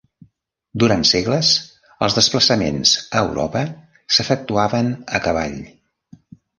Durant 0.83 1.05
segles 1.09 1.51
els 2.07 2.17
desplaçaments 2.21 2.97
a 3.05 3.23
Europa 3.29 3.65
s'efectuaven 4.17 4.95
a 5.21 5.27
cavall. 5.31 5.61